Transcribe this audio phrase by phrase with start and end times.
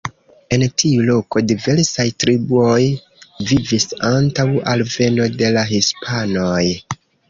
[0.55, 2.81] En tiu loko diversaj triboj
[3.53, 6.63] vivis antaŭ alveno de la hispanoj.